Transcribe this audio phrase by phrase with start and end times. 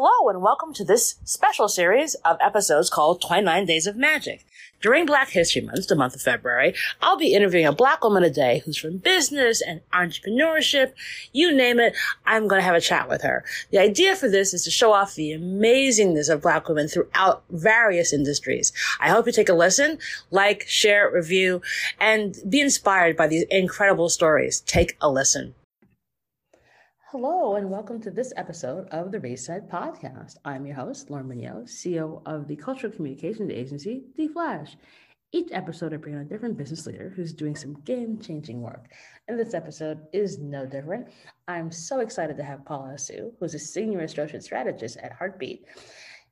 [0.00, 4.46] Hello and welcome to this special series of episodes called 29 Days of Magic.
[4.80, 8.30] During Black History Month, the month of February, I'll be interviewing a black woman a
[8.30, 10.92] day who's from business and entrepreneurship.
[11.32, 13.44] You name it, I'm going to have a chat with her.
[13.72, 18.12] The idea for this is to show off the amazingness of black women throughout various
[18.12, 18.72] industries.
[19.00, 19.98] I hope you take a listen,
[20.30, 21.60] like, share, review,
[21.98, 24.60] and be inspired by these incredible stories.
[24.60, 25.56] Take a listen.
[27.10, 30.36] Hello, and welcome to this episode of the Reset Podcast.
[30.44, 34.76] I'm your host, Lauren Munoz, CEO of the cultural communications agency, The Flash.
[35.32, 38.92] Each episode, I bring on a different business leader who's doing some game changing work.
[39.26, 41.08] And this episode is no different.
[41.48, 45.64] I'm so excited to have Paula Assou, who's a senior associate strategist at Heartbeat,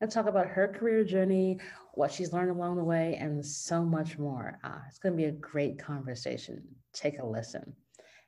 [0.03, 1.59] and talk about her career journey,
[1.95, 4.59] what she's learned along the way, and so much more.
[4.63, 6.63] Uh, it's going to be a great conversation.
[6.93, 7.73] Take a listen.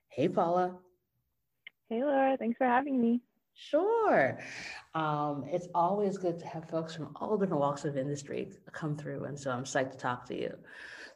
[0.09, 0.79] Hey, Paula.
[1.89, 2.37] Hey, Laura.
[2.37, 3.23] Thanks for having me.
[3.55, 4.39] Sure.
[4.95, 9.25] Um, it's always good to have folks from all different walks of industry come through.
[9.25, 10.55] And so I'm psyched to talk to you.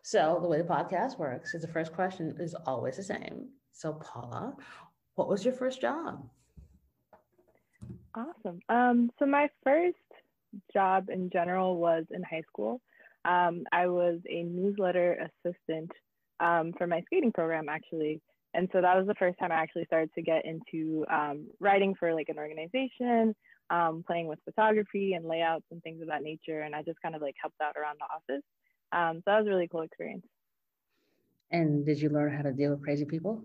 [0.03, 3.51] So, the way the podcast works is the first question is always the same.
[3.71, 4.57] So, Paula,
[5.15, 6.29] what was your first job?
[8.15, 8.59] Awesome.
[8.69, 9.97] Um, so, my first
[10.73, 12.81] job in general was in high school.
[13.25, 15.93] Um, I was a newsletter assistant
[16.41, 18.21] um, for my skating program, actually.
[18.55, 21.95] And so that was the first time I actually started to get into um, writing
[21.99, 23.35] for like an organization,
[23.71, 26.61] um, playing with photography and layouts and things of that nature.
[26.61, 28.45] And I just kind of like helped out around the office.
[28.93, 30.27] Um, so that was a really cool experience.
[31.51, 33.43] And did you learn how to deal with crazy people?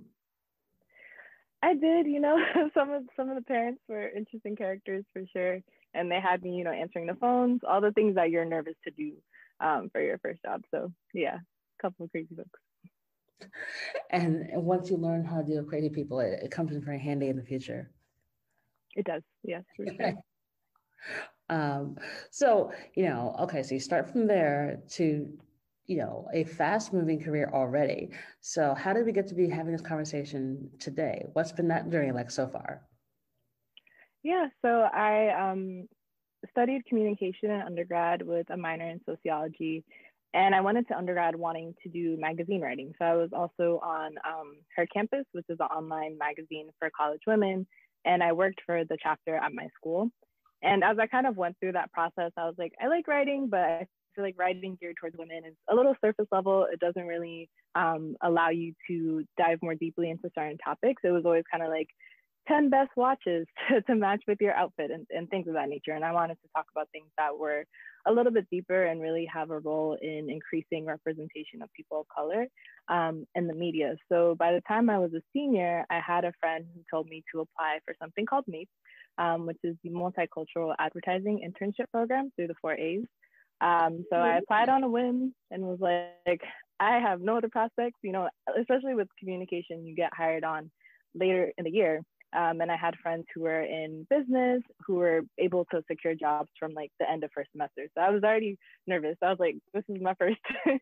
[1.63, 2.37] I did, you know,
[2.73, 5.59] some of some of the parents were interesting characters for sure.
[5.93, 8.75] And they had me, you know, answering the phones, all the things that you're nervous
[8.83, 9.13] to do
[9.61, 10.63] um, for your first job.
[10.69, 12.59] So yeah, a couple of crazy folks
[14.11, 16.99] and once you learn how to deal with crazy people, it, it comes in very
[16.99, 17.91] handy in the future.
[18.95, 19.63] It does, yes,
[19.97, 20.13] sure.
[21.49, 21.97] um,
[22.31, 25.27] so you know, okay, so you start from there to
[25.85, 28.09] you know a fast moving career already.
[28.41, 31.25] So how did we get to be having this conversation today?
[31.33, 32.81] What's been that journey like so far?
[34.23, 35.87] Yeah, so I um,
[36.49, 39.83] studied communication in undergrad with a minor in sociology
[40.33, 42.93] and I went into undergrad wanting to do magazine writing.
[42.99, 47.21] So I was also on um, Her Campus, which is an online magazine for college
[47.25, 47.65] women.
[48.05, 50.09] And I worked for the chapter at my school.
[50.63, 53.47] And as I kind of went through that process, I was like, I like writing,
[53.49, 56.67] but I feel like writing geared towards women is a little surface level.
[56.71, 61.01] It doesn't really um, allow you to dive more deeply into certain topics.
[61.03, 61.87] It was always kind of like
[62.47, 65.91] 10 best watches to, to match with your outfit and, and things of that nature.
[65.91, 67.65] And I wanted to talk about things that were
[68.07, 72.07] a little bit deeper and really have a role in increasing representation of people of
[72.07, 72.47] color
[72.87, 73.95] um, in the media.
[74.09, 77.23] So by the time I was a senior, I had a friend who told me
[77.33, 78.67] to apply for something called MAIP,
[79.17, 83.03] um, which is the Multicultural Advertising Internship Program through the four A's.
[83.59, 86.41] Um, so I applied on a whim and was like,
[86.79, 88.29] I have no other prospects, you know,
[88.59, 90.69] especially with communication, you get hired on
[91.15, 92.03] later in the year.
[92.35, 96.49] Um, and I had friends who were in business who were able to secure jobs
[96.59, 97.87] from like the end of first semester.
[97.95, 99.15] So I was already nervous.
[99.21, 100.39] I was like, this is my first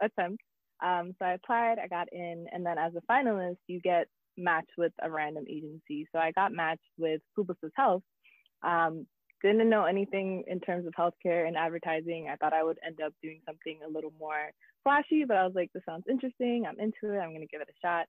[0.00, 0.42] attempt.
[0.82, 4.06] Um, so I applied, I got in, and then as a finalist, you get
[4.36, 6.06] matched with a random agency.
[6.12, 8.02] So I got matched with Publicis Health.
[8.62, 9.06] Um,
[9.42, 12.28] didn't know anything in terms of healthcare and advertising.
[12.30, 14.50] I thought I would end up doing something a little more
[14.82, 16.64] flashy, but I was like, this sounds interesting.
[16.66, 17.18] I'm into it.
[17.18, 18.06] I'm going to give it a shot.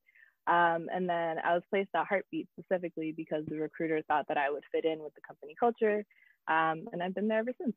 [0.50, 4.50] Um, and then I was placed at Heartbeat specifically because the recruiter thought that I
[4.50, 6.04] would fit in with the company culture.
[6.48, 7.76] Um, and I've been there ever since.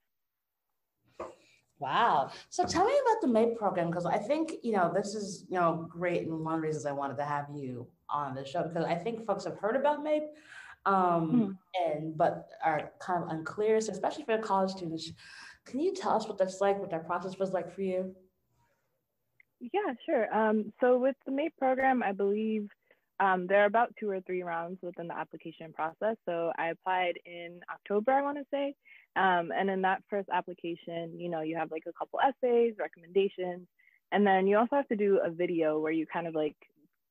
[1.78, 2.30] Wow.
[2.48, 5.58] So tell me about the MAIP program because I think, you know, this is, you
[5.58, 6.22] know, great.
[6.22, 8.94] And one of the reasons I wanted to have you on the show because I
[8.94, 10.28] think folks have heard about MAIP
[10.86, 11.50] um, mm-hmm.
[11.84, 15.10] and but are kind of unclear, so especially for college students.
[15.64, 18.14] Can you tell us what that's like, what that process was like for you?
[19.62, 20.34] Yeah, sure.
[20.34, 22.68] Um, so with the MAIP program, I believe
[23.20, 26.16] um, there are about two or three rounds within the application process.
[26.26, 28.74] So I applied in October, I want to say.
[29.14, 33.68] Um, and in that first application, you know, you have like a couple essays, recommendations,
[34.10, 36.56] and then you also have to do a video where you kind of like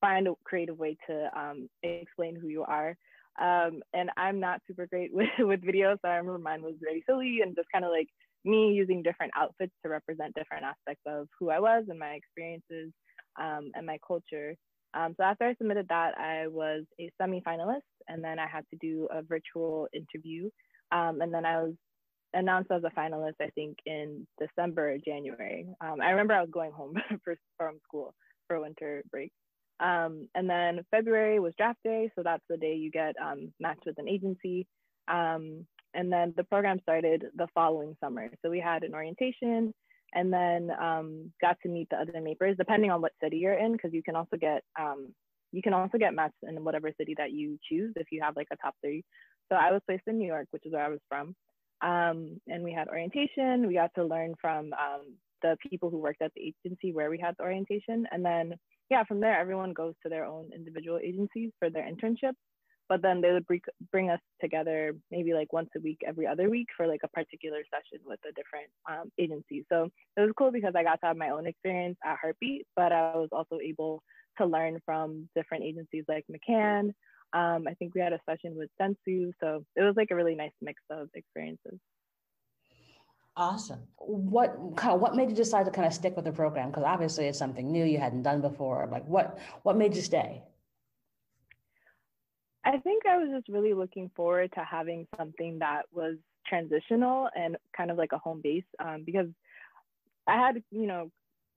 [0.02, 2.98] find a creative way to um, explain who you are.
[3.40, 7.04] Um, and I'm not super great with, with videos, so I remember mine was very
[7.08, 8.10] silly and just kind of like
[8.44, 12.92] me using different outfits to represent different aspects of who I was and my experiences
[13.40, 14.56] um, and my culture.
[14.94, 18.78] Um, so after I submitted that, I was a semi-finalist, and then I had to
[18.82, 20.50] do a virtual interview,
[20.92, 21.74] um, and then I was
[22.34, 23.36] announced as a finalist.
[23.42, 25.68] I think in December, January.
[25.80, 28.14] Um, I remember I was going home for, from school
[28.48, 29.32] for winter break,
[29.80, 33.86] um, and then February was draft day, so that's the day you get um, matched
[33.86, 34.68] with an agency.
[35.08, 38.30] Um, and then the program started the following summer.
[38.42, 39.74] So we had an orientation
[40.14, 43.74] and then um, got to meet the other MAIPers, depending on what city you're in,
[43.74, 45.14] because you can also get um,
[45.52, 48.48] you can also get matched in whatever city that you choose if you have like
[48.52, 49.04] a top three.
[49.50, 51.36] So I was placed in New York, which is where I was from.
[51.82, 53.68] Um, and we had orientation.
[53.68, 57.18] We got to learn from um, the people who worked at the agency where we
[57.18, 58.08] had the orientation.
[58.12, 58.54] And then,
[58.90, 62.36] yeah, from there, everyone goes to their own individual agencies for their internships.
[62.92, 63.46] But then they would
[63.90, 67.60] bring us together maybe like once a week, every other week for like a particular
[67.74, 69.66] session with a different um, agency.
[69.72, 72.92] So it was cool because I got to have my own experience at Heartbeat, but
[72.92, 74.04] I was also able
[74.40, 76.90] to learn from different agencies like McCann.
[77.32, 79.32] Um, I think we had a session with Dentsu.
[79.40, 81.80] So it was like a really nice mix of experiences.
[83.38, 83.80] Awesome.
[84.00, 86.72] What kind what made you decide to kind of stick with the program?
[86.72, 88.90] Because obviously it's something new you hadn't done before.
[88.92, 90.44] Like what what made you stay?
[92.64, 96.16] I think I was just really looking forward to having something that was
[96.48, 99.28] transitional and kind of like a home base um, because
[100.28, 101.10] I had, you know,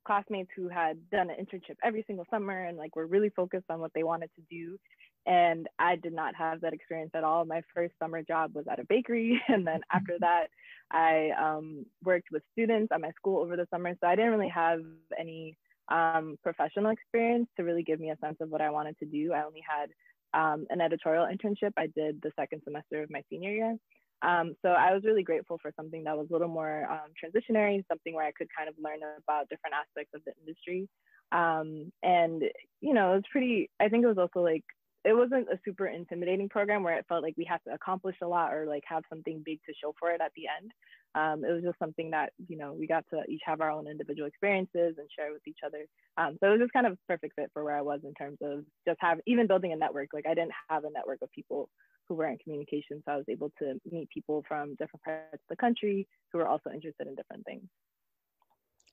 [0.07, 3.81] classmates who had done an internship every single summer and like were really focused on
[3.81, 4.79] what they wanted to do.
[5.27, 7.45] And I did not have that experience at all.
[7.47, 9.41] My first summer job was at a bakery.
[9.49, 10.25] And then after mm-hmm.
[10.25, 10.47] that,
[10.91, 13.95] I um, worked with students at my school over the summer.
[14.01, 14.81] So I didn't really have
[15.19, 15.57] any
[15.89, 19.33] um, professional experience to really give me a sense of what I wanted to do.
[19.33, 19.91] I only had
[20.35, 23.77] um, an editorial internship I did the second semester of my senior year.
[24.23, 27.85] Um, so I was really grateful for something that was a little more um, transitionary,
[27.89, 30.89] something where I could kind of learn about different aspects of the industry.
[31.33, 32.43] Um, and,
[32.81, 34.65] you know, it was pretty, I think it was also like,
[35.05, 38.27] it wasn't a super intimidating program where it felt like we had to accomplish a
[38.27, 40.71] lot or like have something big to show for it at the end.
[41.15, 43.87] Um, it was just something that, you know, we got to each have our own
[43.87, 45.87] individual experiences and share with each other.
[46.17, 48.15] Um, so it was just kind of a perfect fit for where I was in
[48.15, 50.09] terms of just have even building a network.
[50.13, 51.69] Like I didn't have a network of people
[52.09, 53.03] who were in communication.
[53.05, 56.49] So I was able to meet people from different parts of the country who were
[56.49, 57.69] also interested in different things.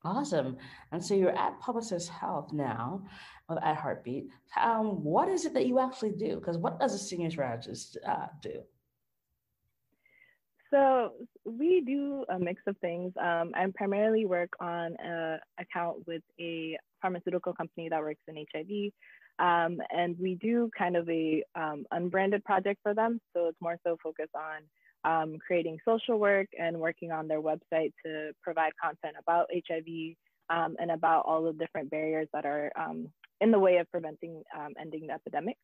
[0.04, 0.58] Awesome.
[0.92, 3.04] And so you're at Publicis Health now,
[3.64, 4.30] at Heartbeat.
[4.60, 6.36] Um, what is it that you actually do?
[6.36, 8.62] Because what does a senior strategist uh, do?
[10.74, 11.12] So
[11.46, 13.12] we do a mix of things.
[13.22, 18.92] Um, I primarily work on an account with a pharmaceutical company that works in HIV.
[19.40, 23.20] Um, and we do kind of a um, unbranded project for them.
[23.36, 24.62] So it's more so focused on
[25.04, 30.16] um, creating social work and working on their website to provide content about HIV
[30.50, 33.08] um, and about all the different barriers that are um,
[33.40, 35.58] in the way of preventing um, ending the epidemic.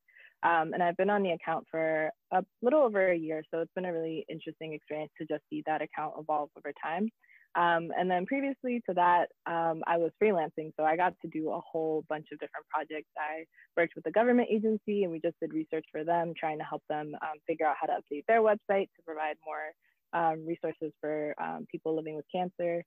[0.43, 3.85] and I've been on the account for a little over a year, so it's been
[3.85, 7.09] a really interesting experience to just see that account evolve over time.
[7.57, 10.71] Um, and then previously to that, um, I was freelancing.
[10.77, 13.09] So I got to do a whole bunch of different projects.
[13.17, 13.45] I
[13.75, 16.83] worked with a government agency and we just did research for them, trying to help
[16.87, 19.73] them um, figure out how to update their website to provide more
[20.13, 22.83] um, resources for um, people living with cancer.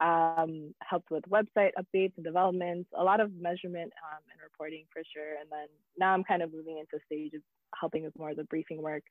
[0.00, 5.34] Um, helped with website updates and developments, a lot of measurement and reporting for sure.
[5.40, 5.66] And then
[5.98, 7.42] now I'm kind of moving into stage of
[7.78, 9.02] helping with more of the briefing work,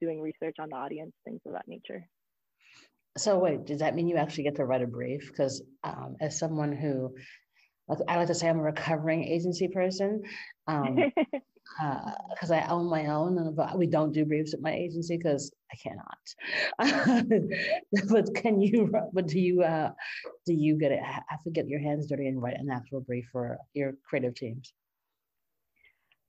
[0.00, 2.08] doing research on the audience, things of that nature.
[3.16, 5.28] So wait, does that mean you actually get to write a brief?
[5.28, 7.14] Because um, as someone who,
[8.08, 10.22] I like to say I'm a recovering agency person,
[10.66, 11.30] because
[11.80, 12.12] um,
[12.50, 15.76] uh, I own my own, and we don't do briefs at my agency because I
[15.76, 16.18] cannot.
[18.10, 18.92] but can you?
[19.12, 19.62] But do you?
[19.62, 19.92] Uh,
[20.46, 21.00] do you get it?
[21.02, 24.72] Have to get your hands dirty and write an actual brief for your creative teams?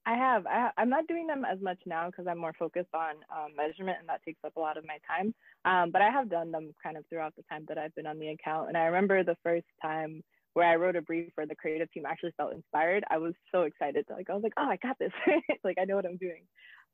[0.07, 0.47] I have.
[0.47, 3.97] I, am not doing them as much now because I'm more focused on um, measurement
[3.99, 5.35] and that takes up a lot of my time.
[5.65, 8.17] Um, but I have done them kind of throughout the time that I've been on
[8.17, 8.69] the account.
[8.69, 10.23] And I remember the first time
[10.53, 13.03] where I wrote a brief where the creative team actually felt inspired.
[13.11, 14.05] I was so excited.
[14.09, 15.11] Like I was like, oh, I got this.
[15.65, 16.43] like I know what I'm doing.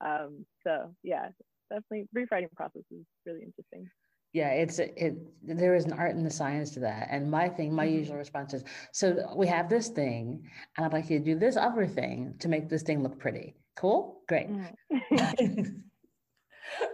[0.01, 1.27] Um, so yeah,
[1.69, 3.91] definitely brief writing process is really interesting
[4.33, 7.07] yeah it's it there is an art and the science to that.
[7.11, 7.97] And my thing my mm-hmm.
[7.97, 11.57] usual response is so we have this thing and i'd like you to do this
[11.57, 13.55] other thing to make this thing look pretty.
[13.75, 14.21] Cool?
[14.27, 14.49] Great.
[14.49, 15.63] Mm-hmm.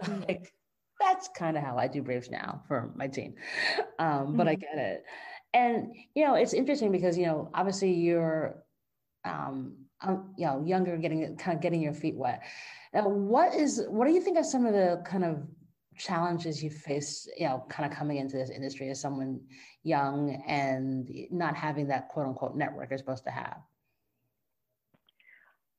[0.28, 0.52] like
[1.00, 3.34] that's kind of how i do briefs now for my team.
[3.98, 4.48] Um, but mm-hmm.
[4.48, 5.04] i get it.
[5.54, 8.62] And you know it's interesting because you know obviously you're
[9.24, 12.42] um, um, you know younger getting kind of getting your feet wet.
[12.92, 15.42] Now what is what do you think are some of the kind of
[15.96, 19.40] challenges you face, you know, kind of coming into this industry as someone
[19.82, 23.58] young and not having that quote unquote network you're supposed to have?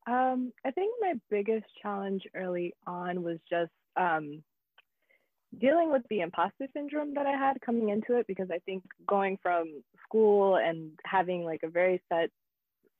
[0.06, 4.42] Um, I think my biggest challenge early on was just um,
[5.58, 9.38] dealing with the imposter syndrome that I had coming into it because I think going
[9.42, 12.30] from school and having like a very set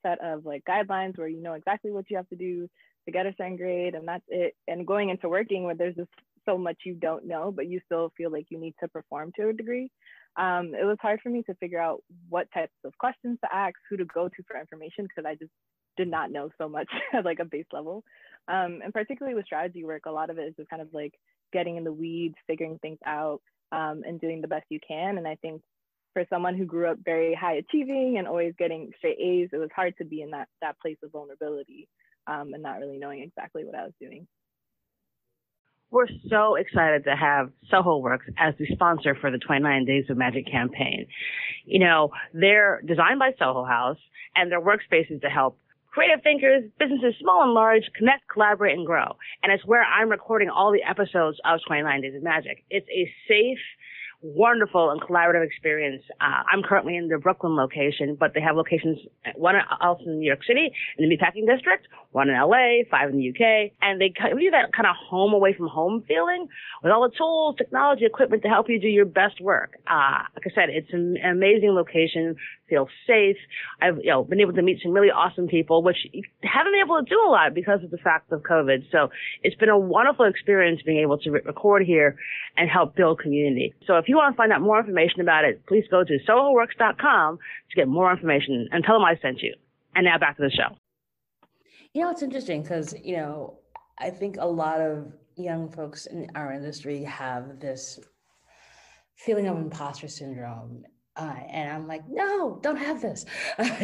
[0.01, 2.69] set of like guidelines where you know exactly what you have to do
[3.05, 6.07] to get a certain grade and that's it and going into working where there's this
[6.45, 9.49] so much you don't know, but you still feel like you need to perform to
[9.49, 9.89] a degree.
[10.35, 13.75] Um, it was hard for me to figure out what types of questions to ask,
[13.89, 15.51] who to go to for information, because I just
[15.95, 18.03] did not know so much at like a base level.
[18.47, 21.13] Um, and particularly with strategy work, a lot of it is just kind of like
[21.51, 25.17] getting in the weeds, figuring things out, um, and doing the best you can.
[25.17, 25.61] And I think
[26.13, 29.69] for someone who grew up very high achieving and always getting straight A's, it was
[29.75, 31.87] hard to be in that that place of vulnerability
[32.27, 34.27] um, and not really knowing exactly what I was doing.
[35.93, 40.17] We're so excited to have Soho Works as the sponsor for the 29 Days of
[40.17, 41.05] Magic campaign.
[41.65, 43.99] You know, they're designed by Soho House
[44.35, 45.59] and their workspaces to help
[45.91, 49.17] creative thinkers, businesses small and large, connect, collaborate, and grow.
[49.43, 52.63] And it's where I'm recording all the episodes of 29 Days of Magic.
[52.71, 53.59] It's a safe,
[54.23, 56.01] wonderful and collaborative experience.
[56.21, 58.97] Uh, I'm currently in the Brooklyn location, but they have locations,
[59.35, 63.17] one else in New York City in the Meatpacking District, one in LA, five in
[63.17, 66.47] the UK, and they give you that kind of home away from home feeling
[66.81, 69.77] with all the tools, technology, equipment to help you do your best work.
[69.87, 72.35] Uh, like I said, it's an amazing location,
[72.69, 73.37] feel safe.
[73.81, 75.97] I've, you know, been able to meet some really awesome people, which
[76.41, 78.85] haven't been able to do a lot because of the fact of COVID.
[78.91, 79.09] So
[79.43, 82.15] it's been a wonderful experience being able to re- record here
[82.57, 83.73] and help build community.
[83.85, 87.37] So if you want to find out more information about it, please go to sohoworks.com
[87.37, 89.55] to get more information and tell them I sent you.
[89.95, 90.75] And now back to the show.
[91.93, 93.59] You know, it's interesting because, you know,
[93.99, 97.99] I think a lot of young folks in our industry have this
[99.15, 100.83] feeling of imposter syndrome.
[101.15, 103.25] Uh, and I'm like, no, don't have this.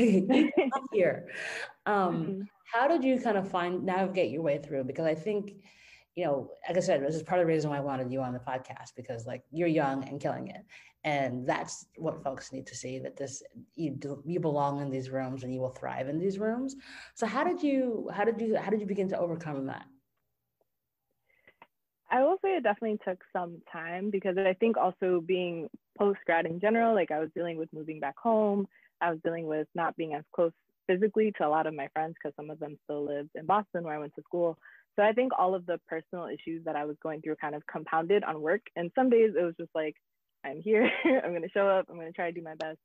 [0.91, 1.27] here.
[1.85, 2.41] Um, mm-hmm.
[2.73, 4.83] How did you kind of find navigate your way through?
[4.83, 5.53] Because I think,
[6.15, 8.21] you know, like I said, this is part of the reason why I wanted you
[8.21, 10.65] on the podcast because like you're young and killing it.
[11.03, 13.41] And that's what folks need to see that this
[13.75, 16.75] you do, you belong in these rooms and you will thrive in these rooms.
[17.15, 19.85] So how did you how did you how did you begin to overcome that?
[22.11, 26.45] I will say it definitely took some time because I think also being post grad
[26.45, 28.67] in general, like I was dealing with moving back home,
[28.99, 30.51] I was dealing with not being as close
[30.87, 33.83] physically to a lot of my friends because some of them still lived in Boston
[33.83, 34.57] where I went to school.
[34.99, 37.65] So I think all of the personal issues that I was going through kind of
[37.71, 38.63] compounded on work.
[38.75, 39.95] And some days it was just like,
[40.43, 40.91] I'm here,
[41.23, 42.79] I'm going to show up, I'm going to try to do my best.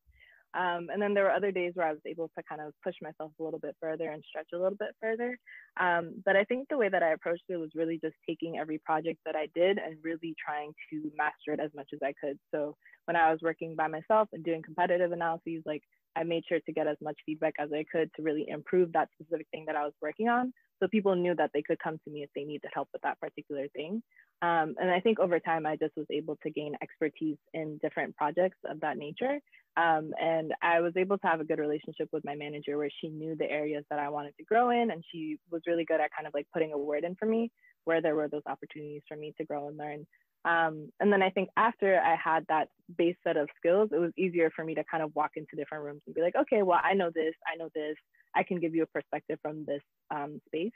[0.57, 2.95] Um, and then there were other days where I was able to kind of push
[3.03, 5.37] myself a little bit further and stretch a little bit further.
[5.81, 8.79] Um, but I think the way that I approached it was really just taking every
[8.79, 12.39] project that I did and really trying to master it as much as I could.
[12.55, 15.83] So when I was working by myself and doing competitive analyses, like
[16.17, 19.09] I made sure to get as much feedback as I could to really improve that
[19.15, 20.53] specific thing that I was working on.
[20.81, 23.21] So people knew that they could come to me if they needed help with that
[23.21, 24.03] particular thing.
[24.43, 28.17] Um, and I think over time, I just was able to gain expertise in different
[28.17, 29.39] projects of that nature.
[29.77, 33.09] Um, and I was able to have a good relationship with my manager where she
[33.09, 34.91] knew the areas that I wanted to grow in.
[34.91, 37.51] And she was really good at kind of like putting a word in for me
[37.85, 40.07] where there were those opportunities for me to grow and learn.
[40.45, 44.13] Um, and then I think after I had that base set of skills, it was
[44.17, 46.81] easier for me to kind of walk into different rooms and be like, okay, well,
[46.83, 47.97] I know this, I know this,
[48.35, 50.73] I can give you a perspective from this um, space.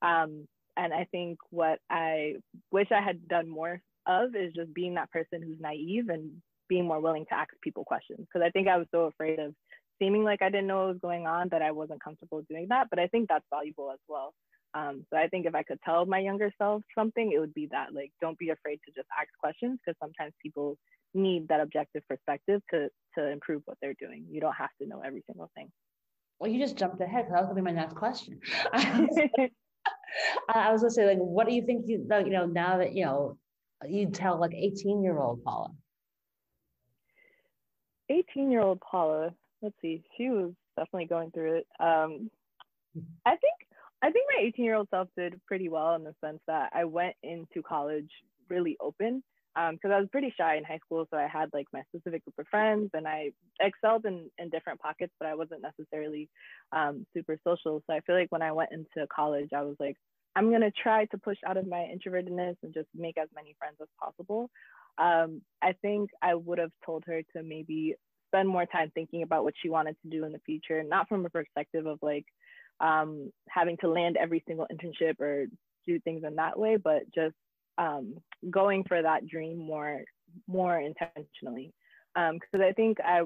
[0.00, 2.36] Um, and I think what I
[2.70, 6.30] wish I had done more of is just being that person who's naive and
[6.68, 8.20] being more willing to ask people questions.
[8.20, 9.54] Because I think I was so afraid of
[9.98, 12.88] seeming like I didn't know what was going on that I wasn't comfortable doing that.
[12.88, 14.32] But I think that's valuable as well.
[14.74, 17.68] Um, so I think if I could tell my younger self something, it would be
[17.72, 20.78] that like don't be afraid to just ask questions because sometimes people
[21.14, 24.24] need that objective perspective to to improve what they're doing.
[24.30, 25.70] You don't have to know every single thing.
[26.38, 28.40] Well, you just jumped ahead because that was gonna be my next question.
[28.72, 29.06] I
[30.72, 33.36] was gonna say, like, what do you think you you know now that you know
[33.86, 35.70] you tell like 18 year old Paula?
[38.08, 41.66] 18 year old Paula, let's see, she was definitely going through it.
[41.80, 42.30] Um,
[43.24, 43.54] I think
[44.02, 46.84] I think my 18 year old self did pretty well in the sense that I
[46.84, 48.10] went into college
[48.48, 49.22] really open
[49.54, 51.06] because um, I was pretty shy in high school.
[51.10, 53.30] So I had like my specific group of friends and I
[53.60, 56.28] excelled in, in different pockets, but I wasn't necessarily
[56.72, 57.82] um, super social.
[57.86, 59.96] So I feel like when I went into college, I was like,
[60.34, 63.54] I'm going to try to push out of my introvertedness and just make as many
[63.58, 64.50] friends as possible.
[64.98, 67.94] Um, I think I would have told her to maybe
[68.30, 71.26] spend more time thinking about what she wanted to do in the future, not from
[71.26, 72.24] a perspective of like,
[72.82, 75.46] um, having to land every single internship or
[75.86, 77.34] do things in that way, but just
[77.78, 78.16] um,
[78.50, 80.02] going for that dream more
[80.46, 81.72] more intentionally.
[82.14, 83.22] Because um, I think I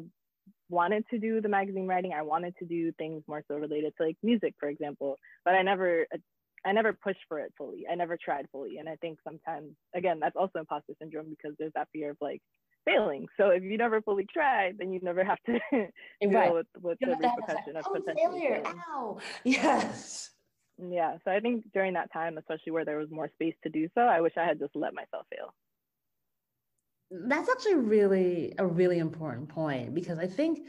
[0.68, 2.12] wanted to do the magazine writing.
[2.12, 5.62] I wanted to do things more so related to like music, for example, but I
[5.62, 6.06] never
[6.66, 7.86] I never pushed for it fully.
[7.90, 8.78] I never tried fully.
[8.78, 12.42] And I think sometimes, again, that's also imposter syndrome because there's that fear of like,
[12.86, 13.26] failing.
[13.36, 16.52] So if you never fully try, then you never have to deal right.
[16.52, 18.62] with, with the repercussion of oh, potential failure.
[18.64, 19.18] Ow.
[19.44, 20.30] Yes.
[20.78, 21.16] Yeah.
[21.24, 24.02] So I think during that time, especially where there was more space to do so,
[24.02, 25.54] I wish I had just let myself fail.
[27.10, 30.66] That's actually really a really important point because I think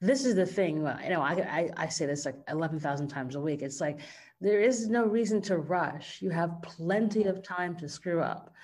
[0.00, 0.76] this is the thing.
[0.76, 3.62] You know, I, I, I say this like 11,000 times a week.
[3.62, 4.00] It's like
[4.40, 6.22] there is no reason to rush.
[6.22, 8.54] You have plenty of time to screw up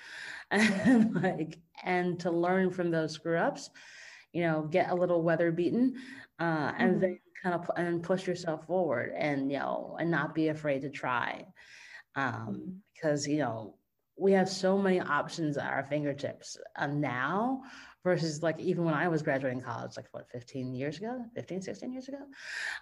[0.51, 3.69] and like, and to learn from those screw ups,
[4.33, 5.95] you know, get a little weather beaten
[6.39, 6.99] uh, and mm-hmm.
[7.01, 10.89] then kind of and push yourself forward and, you know, and not be afraid to
[10.89, 11.45] try.
[12.15, 12.71] Um, mm-hmm.
[12.93, 13.75] because, you know,
[14.17, 17.61] we have so many options at our fingertips uh, now
[18.03, 21.93] versus like even when I was graduating college, like what, 15 years ago, 15, 16
[21.93, 22.19] years ago,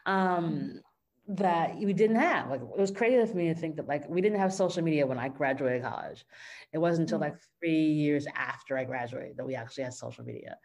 [0.06, 0.80] um,
[1.27, 2.50] that we didn't have.
[2.50, 5.08] Like it was crazy for me to think that like we didn't have social media
[5.08, 6.24] when I graduated college.
[6.72, 7.22] It wasn't until mm.
[7.22, 10.58] like three years after I graduated that we actually had social media.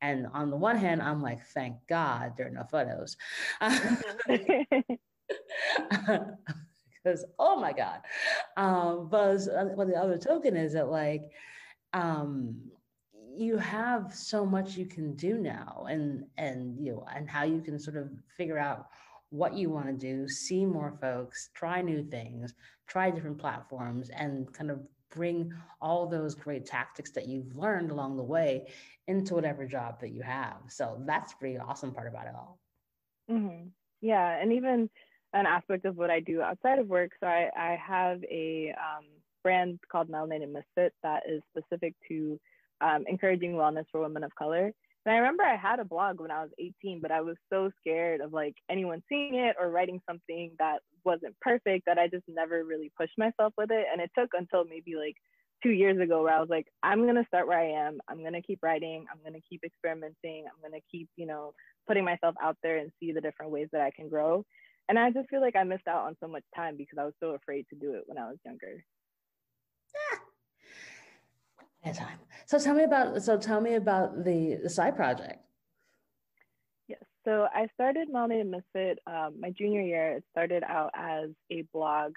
[0.00, 3.16] And on the one hand, I'm like, thank God there are no photos.
[7.04, 8.00] because oh my god
[8.56, 9.38] um but
[9.74, 11.22] what the other token is that like
[11.92, 12.56] um
[13.36, 17.60] you have so much you can do now and and you know and how you
[17.60, 18.86] can sort of figure out
[19.34, 22.54] what you want to do see more folks try new things
[22.86, 28.16] try different platforms and kind of bring all those great tactics that you've learned along
[28.16, 28.66] the way
[29.06, 32.58] into whatever job that you have so that's pretty awesome part about it all
[33.30, 33.66] mm-hmm.
[34.00, 34.88] yeah and even
[35.34, 37.10] an aspect of what I do outside of work.
[37.20, 39.04] So I, I have a um,
[39.42, 42.40] brand called Melanated Misfit that is specific to
[42.80, 44.72] um, encouraging wellness for women of color.
[45.04, 47.70] And I remember I had a blog when I was 18, but I was so
[47.80, 52.24] scared of like anyone seeing it or writing something that wasn't perfect that I just
[52.28, 53.86] never really pushed myself with it.
[53.92, 55.16] And it took until maybe like
[55.62, 57.98] two years ago where I was like, I'm going to start where I am.
[58.08, 59.04] I'm going to keep writing.
[59.12, 60.46] I'm going to keep experimenting.
[60.46, 61.52] I'm going to keep, you know,
[61.86, 64.44] putting myself out there and see the different ways that I can grow
[64.88, 67.14] and I just feel like I missed out on so much time because I was
[67.20, 68.84] so afraid to do it when I was younger.
[71.84, 71.92] Yeah.
[71.92, 72.18] Time.
[72.46, 75.38] So tell me about so tell me about the, the side project.
[76.88, 77.02] Yes.
[77.24, 80.12] So I started Melanated Misfit um, my junior year.
[80.12, 82.12] It started out as a blog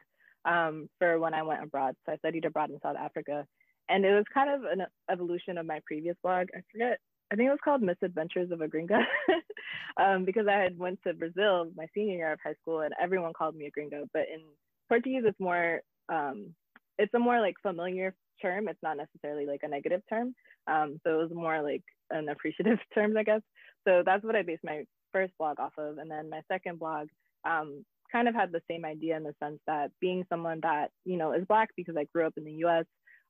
[0.46, 1.96] um, for when I went abroad.
[2.06, 3.46] So I studied abroad in South Africa.
[3.90, 6.48] And it was kind of an evolution of my previous blog.
[6.56, 7.00] I forget
[7.32, 9.04] I think it was called Misadventures of a Gringa
[9.98, 13.34] um, because I had went to Brazil my senior year of high school and everyone
[13.34, 14.06] called me a gringo.
[14.14, 14.42] But in
[14.88, 16.56] Portuguese, it's more, um,
[16.98, 18.68] it's a more like familiar term.
[18.68, 20.34] It's not necessarily like a negative term.
[20.68, 23.42] Um, so it was more like an appreciative term, I guess.
[23.88, 24.84] So that's what I based my
[25.14, 25.98] first blog off of.
[25.98, 27.08] And then my second blog
[27.46, 31.18] um, kind of had the same idea in the sense that being someone that, you
[31.18, 32.86] know, is Black because I grew up in the US,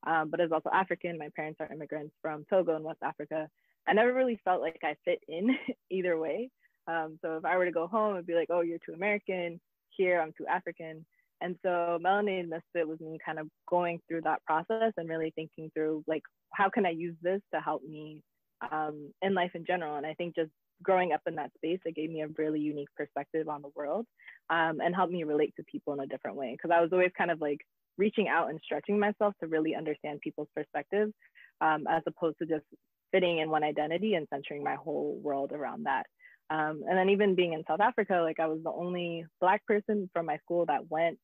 [0.05, 1.17] um, but is also African.
[1.17, 3.47] My parents are immigrants from Togo in West Africa.
[3.87, 5.55] I never really felt like I fit in
[5.89, 6.49] either way.
[6.87, 9.59] Um, so if I were to go home, it'd be like, oh, you're too American.
[9.89, 11.05] Here, I'm too African.
[11.41, 15.69] And so Melanated Misfit was me kind of going through that process and really thinking
[15.73, 16.23] through like,
[16.53, 18.21] how can I use this to help me
[18.71, 19.97] um, in life in general?
[19.97, 22.89] And I think just growing up in that space, it gave me a really unique
[22.95, 24.05] perspective on the world
[24.49, 26.51] um, and helped me relate to people in a different way.
[26.53, 27.59] Because I was always kind of like
[27.97, 31.13] reaching out and stretching myself to really understand people's perspectives
[31.61, 32.65] um, as opposed to just
[33.11, 36.05] fitting in one identity and centering my whole world around that.
[36.49, 40.09] Um, and then even being in South Africa, like I was the only Black person
[40.13, 41.19] from my school that went,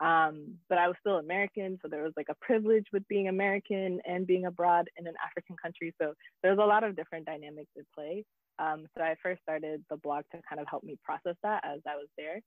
[0.00, 1.78] um, but I was still American.
[1.82, 5.56] So there was like a privilege with being American and being abroad in an African
[5.60, 5.92] country.
[6.00, 8.24] So there's a lot of different dynamics at play.
[8.60, 11.80] Um, so I first started the blog to kind of help me process that as
[11.86, 12.40] I was there.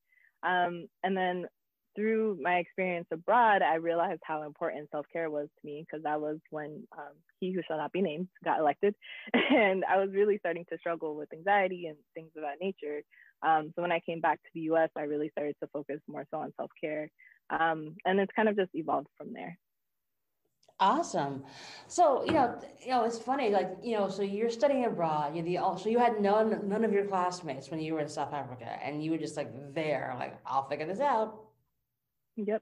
[0.44, 1.46] Um, and then
[1.96, 6.22] through my experience abroad, I realized how important self care was to me because that
[6.22, 8.96] was when um, he who shall not be named got elected.
[9.34, 13.02] And I was really starting to struggle with anxiety and things of that nature.
[13.44, 16.26] Um, so when I came back to the US, I really started to focus more
[16.32, 17.10] so on self care.
[17.50, 19.58] Um, and it's kind of just evolved from there.
[20.80, 21.44] Awesome.
[21.88, 23.52] So you know, you know, it's funny.
[23.52, 25.36] Like you know, so you're studying abroad.
[25.36, 28.34] You the so you had none none of your classmates when you were in South
[28.34, 31.51] Africa, and you were just like there, like I'll figure this out.
[32.46, 32.62] Yep,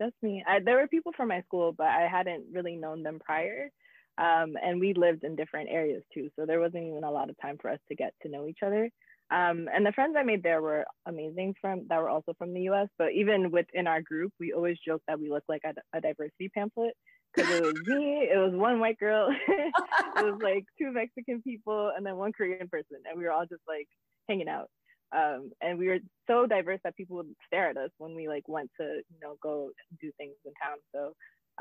[0.00, 0.44] just me.
[0.46, 3.70] I, there were people from my school, but I hadn't really known them prior.
[4.18, 7.36] Um, and we lived in different areas too, so there wasn't even a lot of
[7.40, 8.90] time for us to get to know each other.
[9.30, 12.62] Um, and the friends I made there were amazing from that were also from the
[12.62, 12.88] U.S.
[12.98, 16.50] But even within our group, we always joke that we look like a, a diversity
[16.52, 16.94] pamphlet
[17.34, 19.72] because it was me, it was one white girl, it
[20.16, 23.62] was like two Mexican people, and then one Korean person, and we were all just
[23.68, 23.86] like
[24.28, 24.68] hanging out
[25.16, 28.48] um, and we were so diverse that people would stare at us when we like
[28.48, 29.70] went to you know go
[30.00, 31.12] do things in town so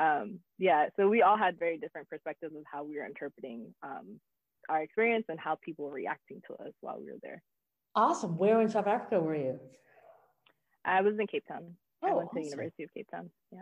[0.03, 4.19] um, yeah so we all had very different perspectives of how we were interpreting um,
[4.69, 7.41] our experience and how people were reacting to us while we were there
[7.95, 9.59] awesome where in south africa were you
[10.85, 12.37] i was in cape town Oh, I went awesome.
[12.37, 13.29] to the University of Cape Town.
[13.51, 13.61] Yeah.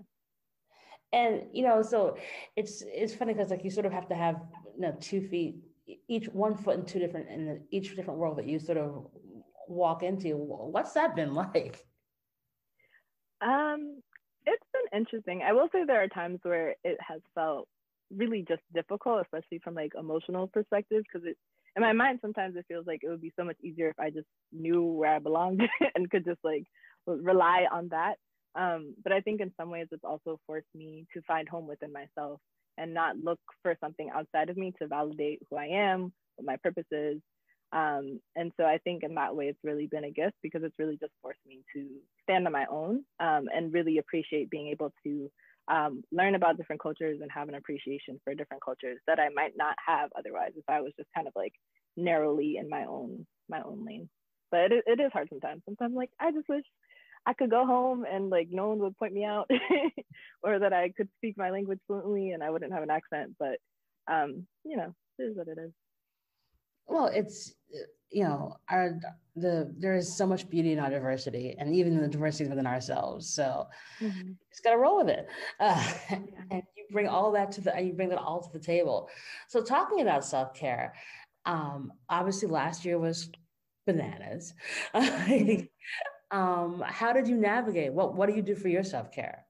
[1.14, 2.18] And you know, so
[2.56, 4.42] it's it's funny because like you sort of have to have
[4.76, 5.56] you know two feet
[6.10, 9.08] each one foot in two different in each different world that you sort of
[9.68, 10.36] walk into.
[10.36, 11.86] What's that been like?
[13.42, 14.02] Um,
[14.46, 15.42] it's been interesting.
[15.44, 17.68] I will say there are times where it has felt
[18.16, 21.38] really just difficult, especially from like emotional perspective, because it
[21.76, 24.10] in my mind sometimes it feels like it would be so much easier if I
[24.10, 25.62] just knew where I belonged
[25.96, 26.66] and could just like
[27.06, 28.16] rely on that.
[28.56, 31.94] Um, but I think in some ways it's also forced me to find home within
[31.94, 32.40] myself
[32.78, 36.58] and not look for something outside of me to validate who I am, what my
[36.58, 37.20] purpose is.
[37.72, 40.80] Um, and so I think in that way, it's really been a gift because it's
[40.80, 41.86] really just forced me to
[42.24, 45.30] stand on my own um, and really appreciate being able to
[45.68, 49.54] um, learn about different cultures and have an appreciation for different cultures that I might
[49.58, 51.54] not have otherwise if I was just kind of like
[51.98, 54.10] narrowly in my own my own lane.
[54.50, 55.62] But it, it is hard sometimes.
[55.66, 56.64] Sometimes like I just wish
[57.26, 59.50] I could go home and like no one would point me out
[60.44, 63.36] or that I could speak my language fluently and I wouldn't have an accent.
[63.38, 63.58] But
[64.10, 65.72] um, you know, it is what it is.
[66.88, 67.54] Well, it's
[68.10, 69.00] you know, our
[69.36, 73.30] the there is so much beauty in our diversity and even the diversity within ourselves.
[73.30, 73.68] So
[74.00, 74.32] mm-hmm.
[74.50, 75.28] just gotta roll with it.
[75.60, 76.18] Uh, yeah.
[76.52, 79.10] And you bring all that to the you bring that all to the table.
[79.48, 80.94] So talking about self-care,
[81.46, 83.30] um, obviously last year was
[83.86, 84.54] bananas.
[86.30, 87.94] Um, how did you navigate?
[87.94, 89.46] What what do you do for your self care?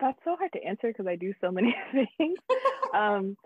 [0.00, 1.74] That's so hard to answer because I do so many
[2.18, 2.38] things.
[2.94, 3.36] um,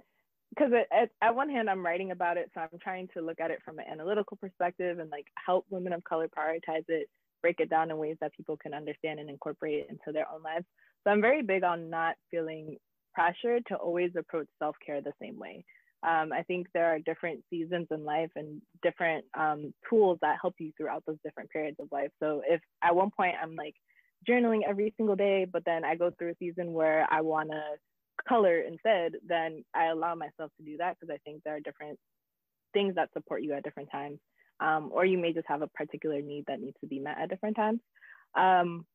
[0.58, 3.50] because at, at one hand i'm writing about it so i'm trying to look at
[3.50, 7.08] it from an analytical perspective and like help women of color prioritize it
[7.42, 10.42] break it down in ways that people can understand and incorporate it into their own
[10.42, 10.64] lives
[11.04, 12.76] so i'm very big on not feeling
[13.14, 15.64] pressured to always approach self-care the same way
[16.04, 20.54] um, I think there are different seasons in life and different um, tools that help
[20.58, 22.10] you throughout those different periods of life.
[22.22, 23.74] So if at one point I'm like
[24.28, 27.62] journaling every single day, but then I go through a season where I want to
[28.26, 31.98] color instead, then I allow myself to do that because I think there are different
[32.72, 34.18] things that support you at different times.
[34.60, 37.30] Um, or you may just have a particular need that needs to be met at
[37.30, 37.80] different times.
[38.34, 38.86] Um,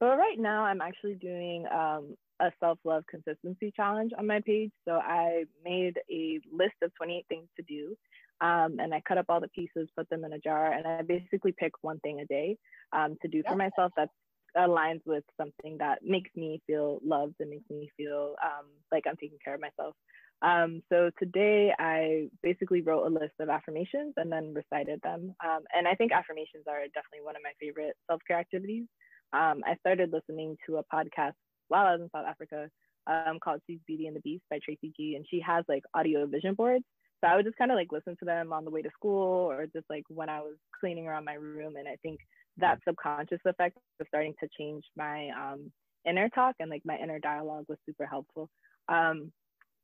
[0.00, 4.72] but right now, I'm actually doing um, a self love consistency challenge on my page.
[4.86, 7.96] So I made a list of 28 things to do.
[8.40, 11.02] Um, and I cut up all the pieces, put them in a jar, and I
[11.02, 12.58] basically pick one thing a day
[12.92, 14.08] um, to do for myself that
[14.56, 19.16] aligns with something that makes me feel loved and makes me feel um, like I'm
[19.16, 19.94] taking care of myself.
[20.42, 25.34] Um, so today I basically wrote a list of affirmations and then recited them.
[25.44, 28.84] Um, and I think affirmations are definitely one of my favorite self care activities.
[29.32, 31.32] Um, I started listening to a podcast
[31.68, 32.68] while I was in South Africa
[33.06, 35.14] um, called She's Beauty and the Beat by Tracy G.
[35.16, 36.84] And she has like audio vision boards.
[37.22, 39.50] So I would just kind of like listen to them on the way to school
[39.50, 41.76] or just like when I was cleaning around my room.
[41.76, 42.20] And I think
[42.58, 45.72] that subconscious effect of starting to change my um,
[46.06, 48.48] inner talk and like my inner dialogue was super helpful.
[48.88, 49.32] Um,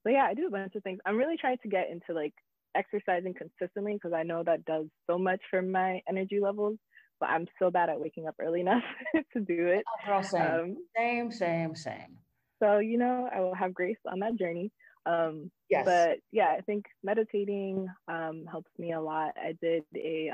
[0.03, 1.01] so yeah, I do a bunch of things.
[1.05, 2.35] I'm really trying to get into like
[2.77, 6.79] exercising consistently because I know that does so much for my energy levels
[7.21, 8.83] but I'm so bad at waking up early enough
[9.15, 9.85] to do it.
[9.87, 10.43] Oh, girl, same.
[10.43, 12.19] Um, same, same, same.
[12.63, 14.73] So, you know, I will have grace on that journey.
[15.07, 15.85] Um, yes.
[15.85, 19.33] But yeah, I think meditating um, helps me a lot.
[19.37, 20.33] I did a,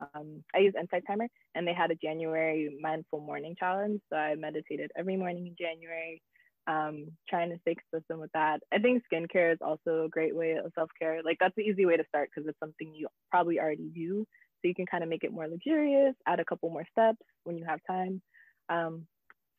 [0.00, 4.00] um, I use Insight Timer, and they had a January mindful morning challenge.
[4.10, 6.22] So I meditated every morning in January,
[6.66, 8.60] um, trying to stay consistent with that.
[8.72, 11.20] I think skincare is also a great way of self care.
[11.24, 14.26] Like that's an easy way to start because it's something you probably already do.
[14.62, 17.58] So you can kind of make it more luxurious, add a couple more steps when
[17.58, 18.22] you have time.
[18.70, 19.06] Um,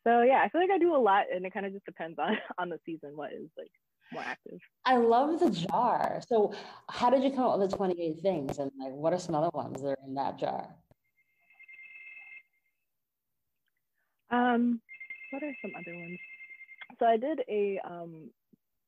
[0.04, 2.18] so yeah, I feel like I do a lot and it kind of just depends
[2.18, 3.70] on, on the season, what is like
[4.12, 4.58] more active.
[4.84, 6.20] I love the jar.
[6.28, 6.54] So
[6.88, 8.58] how did you come up with the 28 things?
[8.58, 10.68] And like, what are some other ones that are in that jar?
[14.30, 14.80] Um,
[15.30, 16.18] what are some other ones?
[16.98, 18.30] So I did a um,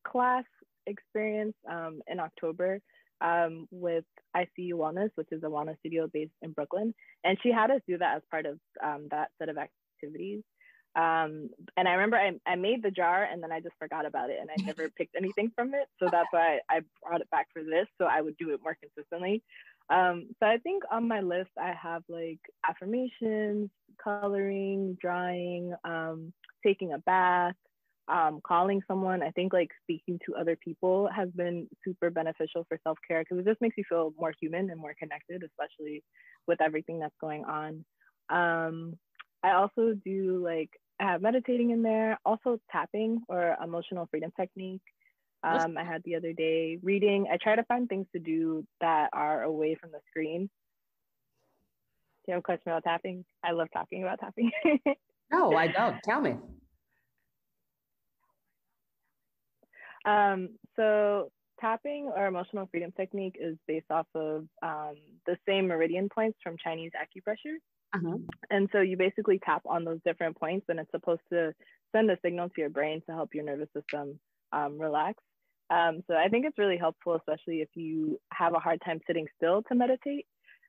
[0.06, 0.44] class
[0.86, 2.80] experience um, in October
[3.20, 4.04] um, with
[4.36, 6.94] ICU Wellness, which is a wellness studio based in Brooklyn.
[7.24, 10.42] And she had us do that as part of um, that set of activities.
[10.98, 14.30] Um, and I remember I, I made the jar and then I just forgot about
[14.30, 15.86] it and I never picked anything from it.
[16.00, 17.86] So that's why I brought it back for this.
[17.98, 19.42] So I would do it more consistently.
[19.90, 23.70] Um, so I think on my list, I have like affirmations,
[24.02, 26.32] coloring, drawing, um,
[26.66, 27.54] taking a bath,
[28.08, 32.78] um, calling someone, I think like speaking to other people has been super beneficial for
[32.82, 36.02] self care because it just makes you feel more human and more connected, especially
[36.46, 37.84] with everything that's going on.
[38.30, 38.94] Um,
[39.42, 44.82] I also do like I have meditating in there, also tapping or emotional freedom technique.
[45.44, 47.28] Um, I had the other day reading.
[47.32, 50.50] I try to find things to do that are away from the screen.
[52.26, 53.24] Do you have a question about tapping?
[53.44, 54.50] I love talking about tapping.
[55.30, 56.02] no, I don't.
[56.02, 56.36] Tell me.
[60.04, 61.30] Um, so
[61.60, 66.56] tapping or emotional freedom technique is based off of um, the same meridian points from
[66.62, 67.56] Chinese acupressure.
[67.94, 68.18] Uh-huh.
[68.50, 71.54] And so you basically tap on those different points, and it's supposed to
[71.92, 74.18] send a signal to your brain to help your nervous system
[74.52, 75.22] um, relax.
[75.70, 79.26] Um, so I think it's really helpful, especially if you have a hard time sitting
[79.36, 80.26] still to meditate,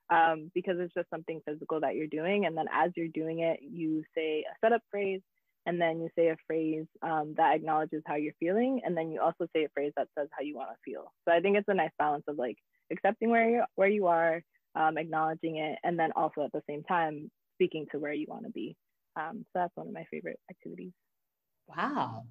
[0.10, 2.46] um, because it's just something physical that you're doing.
[2.46, 5.22] And then as you're doing it, you say a setup phrase,
[5.66, 9.22] and then you say a phrase um, that acknowledges how you're feeling, and then you
[9.22, 11.12] also say a phrase that says how you want to feel.
[11.26, 12.58] So I think it's a nice balance of like
[12.92, 14.42] accepting where you where you are,
[14.76, 18.46] um, acknowledging it, and then also at the same time speaking to where you want
[18.46, 18.76] to be.
[19.16, 20.94] Um, so that's one of my favorite activities.
[21.68, 22.24] Wow,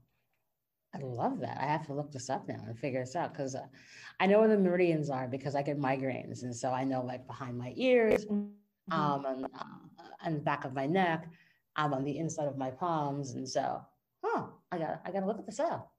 [0.94, 1.58] I love that.
[1.60, 3.66] I have to look this up now and figure this out because uh,
[4.20, 7.26] I know where the meridians are because I get migraines, and so I know like
[7.26, 8.92] behind my ears, mm-hmm.
[8.92, 11.28] um, and, uh, and the back of my neck,
[11.76, 13.80] I'm on the inside of my palms, and so,
[14.24, 15.92] huh, I got I got to look at this up.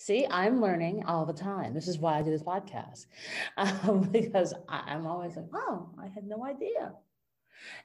[0.00, 1.74] See, I'm learning all the time.
[1.74, 3.04] This is why I do this podcast
[3.58, 6.94] um, because I, am always like, oh, I had no idea.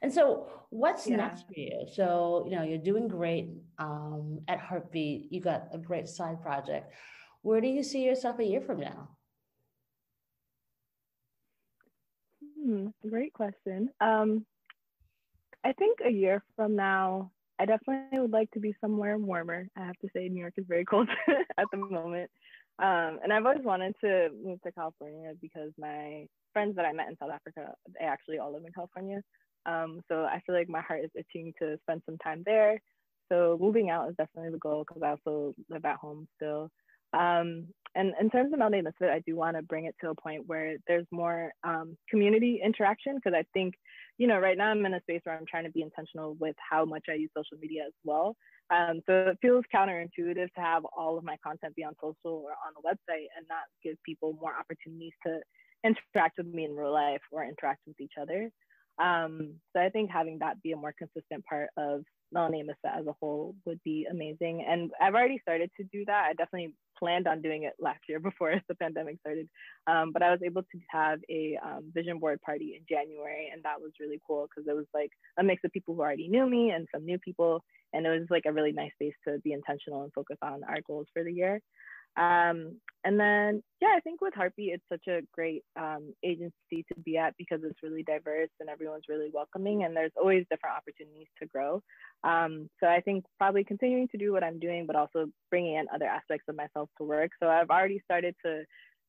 [0.00, 1.16] And so, what's yeah.
[1.16, 1.86] next for you?
[1.92, 5.30] So, you know, you're doing great um, at Heartbeat.
[5.30, 6.90] You got a great side project.
[7.42, 9.10] Where do you see yourself a year from now?
[12.58, 13.90] Hmm, great question.
[14.00, 14.46] Um,
[15.62, 19.68] I think a year from now, I definitely would like to be somewhere warmer.
[19.76, 21.08] I have to say, New York is very cold
[21.58, 22.30] at the moment.
[22.78, 27.08] Um, and I've always wanted to move to California because my friends that I met
[27.08, 29.22] in South Africa, they actually all live in California.
[29.64, 32.80] Um, so I feel like my heart is itching to spend some time there.
[33.30, 36.70] So moving out is definitely the goal because I also live at home still.
[37.16, 40.14] Um, and in terms of Melanated Misfit, I do want to bring it to a
[40.14, 43.74] point where there's more um, community interaction because I think,
[44.18, 46.54] you know, right now I'm in a space where I'm trying to be intentional with
[46.58, 48.36] how much I use social media as well.
[48.70, 52.50] Um, so it feels counterintuitive to have all of my content be on social or
[52.50, 55.38] on the website and not give people more opportunities to
[55.84, 58.50] interact with me in real life or interact with each other.
[58.98, 62.02] Um, so I think having that be a more consistent part of
[62.34, 64.66] Melanated Misfit as a whole would be amazing.
[64.68, 66.26] And I've already started to do that.
[66.28, 69.48] I definitely planned on doing it last year before the pandemic started.
[69.86, 73.62] Um, but I was able to have a um, vision board party in January, and
[73.62, 76.48] that was really cool because it was like a mix of people who already knew
[76.48, 77.64] me and some new people.
[77.92, 80.80] And it was like a really nice space to be intentional and focus on our
[80.86, 81.60] goals for the year.
[82.16, 87.00] Um, and then, yeah, I think with Heartbeat, it's such a great um, agency to
[87.04, 91.28] be at because it's really diverse and everyone's really welcoming, and there's always different opportunities
[91.40, 91.82] to grow.
[92.24, 95.86] Um, so I think probably continuing to do what I'm doing, but also bringing in
[95.94, 97.30] other aspects of myself to work.
[97.40, 98.64] So I've already started to,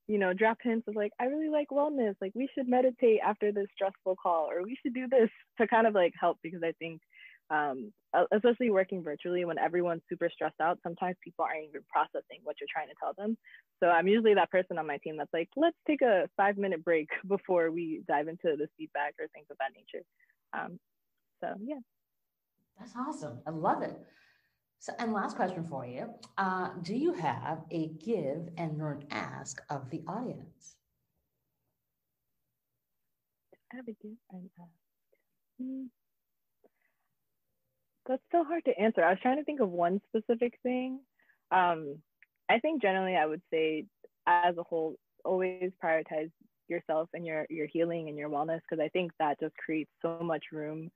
[0.08, 2.16] you know, drop hints of like, I really like wellness.
[2.22, 5.88] Like, we should meditate after this stressful call, or we should do this to kind
[5.88, 7.02] of like help because I think
[7.50, 7.92] um,
[8.32, 12.68] especially working virtually when everyone's super stressed out, sometimes people aren't even processing what you're
[12.72, 13.38] trying to tell them.
[13.82, 16.84] So I'm usually that person on my team that's like, let's take a five minute
[16.84, 20.04] break before we dive into this feedback or things of that nature.
[20.54, 20.80] Um,
[21.42, 21.80] so yeah.
[22.80, 23.40] That's awesome.
[23.46, 23.98] I love it.
[24.80, 26.14] So, and last question for you.
[26.38, 30.76] Uh, do you have a give and learn ask of the audience?
[33.74, 35.90] I have a give and ask.
[38.08, 39.04] That's so hard to answer.
[39.04, 41.00] I was trying to think of one specific thing.
[41.52, 41.98] Um,
[42.50, 43.86] I think generally I would say
[44.26, 46.32] as a whole, always prioritize
[46.70, 50.20] yourself and your your healing and your wellness because I think that just creates so
[50.22, 50.90] much room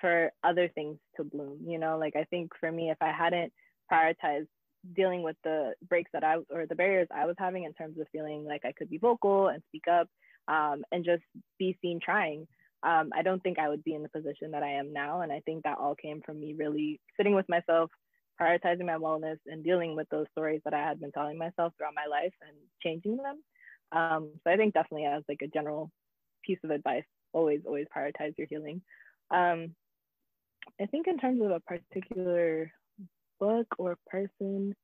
[0.00, 1.58] for other things to bloom.
[1.66, 3.52] You know, like I think for me, if I hadn't
[3.90, 4.48] prioritized
[4.94, 8.06] dealing with the breaks that I or the barriers I was having in terms of
[8.12, 10.08] feeling like I could be vocal and speak up
[10.48, 11.22] um, and just
[11.58, 12.46] be seen trying,
[12.82, 15.22] um, I don't think I would be in the position that I am now.
[15.22, 17.90] And I think that all came from me really sitting with myself,
[18.40, 21.94] prioritizing my wellness, and dealing with those stories that I had been telling myself throughout
[21.94, 23.42] my life and changing them.
[23.90, 25.90] Um, so I think definitely as like a general
[26.44, 28.80] piece of advice, always, always prioritize your healing.
[29.30, 29.74] Um,
[30.80, 32.70] I think in terms of a particular
[33.40, 34.74] book or person,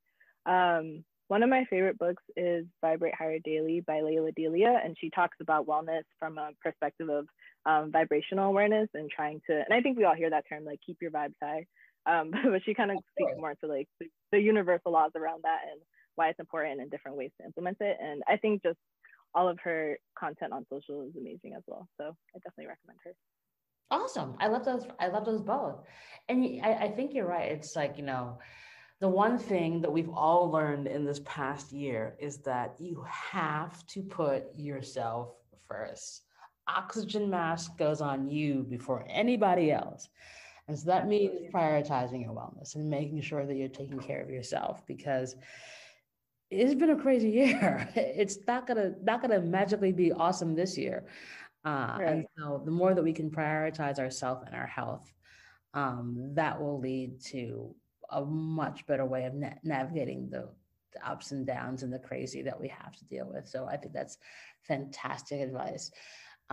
[0.46, 5.11] um, one of my favorite books is Vibrate Higher Daily by Lalah Delia, and she
[5.11, 7.26] talks about wellness from a perspective of
[7.66, 10.81] um, vibrational awareness and trying to, and I think we all hear that term, like
[10.85, 11.66] keep your vibes high.
[12.07, 15.61] Um, but she kind of speaks more to like the, the universal laws around that
[15.70, 15.81] and
[16.16, 17.96] why it's important and different ways to implement it.
[18.00, 18.79] And I think just
[19.35, 21.88] all of her content on social is amazing as well.
[21.98, 23.12] So I definitely recommend her.
[23.90, 24.37] Awesome.
[24.40, 24.87] I love those.
[24.98, 25.83] I love those both.
[26.29, 27.50] And I, I think you're right.
[27.50, 28.38] It's like, you know,
[29.00, 33.85] the one thing that we've all learned in this past year is that you have
[33.88, 35.35] to put yourself
[35.68, 36.24] first
[36.68, 40.09] oxygen mask goes on you before anybody else.
[40.66, 44.31] And so that means prioritizing your wellness and making sure that you're taking care of
[44.31, 45.37] yourself because
[46.50, 47.88] it's been a crazy year.
[47.94, 51.05] It's not gonna not gonna magically be awesome this year.
[51.64, 52.09] Uh, right.
[52.09, 55.12] And so the more that we can prioritize ourselves and our health,
[55.72, 57.74] um, that will lead to
[58.11, 60.48] a much better way of na- navigating the,
[60.92, 63.48] the ups and downs and the crazy that we have to deal with.
[63.48, 64.18] So I think that's
[64.62, 65.90] fantastic advice.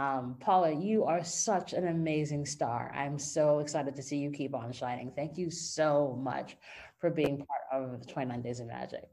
[0.02, 2.92] Um, Paula, you are such an amazing star.
[2.96, 5.12] I'm so excited to see you keep on shining.
[5.16, 6.58] Thank you so much
[7.00, 9.04] for being part of 29 Days of Magic.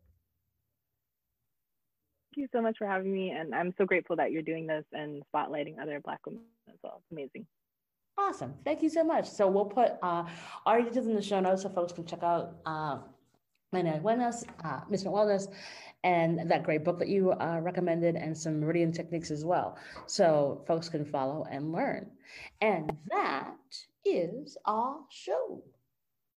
[2.31, 3.33] Thank you so much for having me.
[3.33, 7.03] And I'm so grateful that you're doing this and spotlighting other Black women as well.
[7.03, 7.47] It's amazing.
[8.17, 8.55] Awesome.
[8.65, 9.29] Thank you so much.
[9.29, 10.25] So we'll put uh,
[10.65, 12.99] our details in the show notes so folks can check out uh,
[13.71, 15.49] My wellness, uh, Mission Wellness,
[16.03, 19.77] and that great book that you uh, recommended, and some meridian techniques as well.
[20.07, 22.11] So folks can follow and learn.
[22.63, 23.57] And that
[24.07, 25.63] is our show.